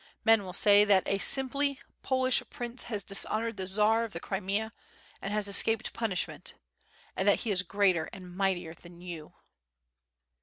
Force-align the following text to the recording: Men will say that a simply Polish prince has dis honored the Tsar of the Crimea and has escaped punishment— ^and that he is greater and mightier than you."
Men 0.25 0.43
will 0.43 0.51
say 0.53 0.83
that 0.83 1.07
a 1.07 1.19
simply 1.19 1.79
Polish 2.01 2.41
prince 2.49 2.85
has 2.85 3.03
dis 3.03 3.23
honored 3.23 3.57
the 3.57 3.67
Tsar 3.67 4.03
of 4.03 4.13
the 4.13 4.19
Crimea 4.19 4.73
and 5.21 5.31
has 5.31 5.47
escaped 5.47 5.93
punishment— 5.93 6.55
^and 7.15 7.25
that 7.25 7.41
he 7.41 7.51
is 7.51 7.61
greater 7.61 8.05
and 8.11 8.35
mightier 8.35 8.73
than 8.73 8.99
you." 8.99 9.33